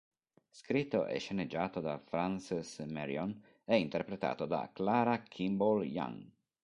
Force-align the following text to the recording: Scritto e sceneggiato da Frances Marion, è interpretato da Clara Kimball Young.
Scritto 0.49 1.05
e 1.05 1.19
sceneggiato 1.19 1.79
da 1.79 1.99
Frances 1.99 2.79
Marion, 2.79 3.39
è 3.63 3.75
interpretato 3.75 4.47
da 4.47 4.71
Clara 4.73 5.21
Kimball 5.21 5.83
Young. 5.83 6.27